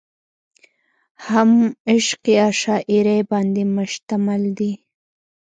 هم 1.27 1.51
عشقيه 1.93 2.45
شاعرۍ 2.61 3.19
باندې 3.31 3.63
مشتمل 3.77 4.43
دي۔ 4.57 4.71